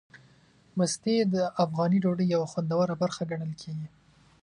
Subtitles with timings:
[0.77, 3.87] مستې د افغاني ډوډۍ یوه خوندوره برخه ګڼل کېږي.